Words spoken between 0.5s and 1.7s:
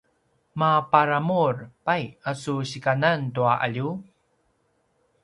maparamur